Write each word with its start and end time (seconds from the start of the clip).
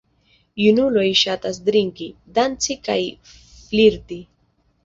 Junuloj 0.61 1.03
ŝatas 1.19 1.59
drinki, 1.67 2.07
danci 2.39 2.79
kaj 2.89 2.99
flirti. 3.35 4.19